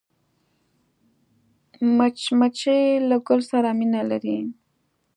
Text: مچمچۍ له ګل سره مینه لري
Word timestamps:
مچمچۍ 1.97 2.83
له 3.09 3.17
ګل 3.27 3.41
سره 3.51 3.69
مینه 3.79 4.01
لري 4.09 4.39